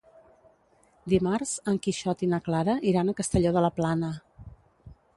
Dimarts 1.13 1.51
en 1.73 1.77
Quixot 1.87 2.25
i 2.27 2.31
na 2.33 2.41
Clara 2.49 2.77
iran 2.95 3.15
a 3.15 3.19
Castelló 3.23 3.57
de 3.59 3.67
la 3.69 3.75
Plana. 3.81 4.15